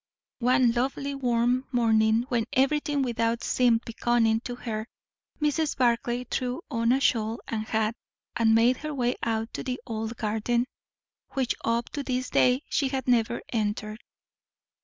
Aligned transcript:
One 0.39 0.71
lovely 0.71 1.13
warm 1.13 1.67
morning, 1.71 2.23
when 2.27 2.45
everything 2.53 3.03
without 3.03 3.43
seemed 3.43 3.85
beckoning 3.85 4.39
to 4.45 4.55
her, 4.55 4.87
Mrs. 5.39 5.77
Barclay 5.77 6.23
threw 6.23 6.63
on 6.71 6.91
a 6.91 6.99
shawl 6.99 7.39
and 7.47 7.67
hat, 7.67 7.93
and 8.35 8.55
made 8.55 8.77
her 8.77 8.95
way 8.95 9.15
out 9.21 9.53
to 9.53 9.61
the 9.63 9.79
old 9.85 10.17
garden, 10.17 10.65
which 11.33 11.53
up 11.63 11.89
to 11.89 12.01
this 12.01 12.31
day 12.31 12.63
she 12.67 12.87
had 12.87 13.07
never 13.07 13.43
entered. 13.49 14.01